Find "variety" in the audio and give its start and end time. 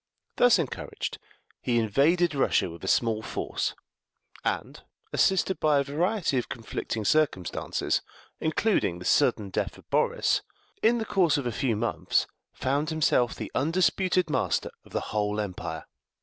5.83-6.39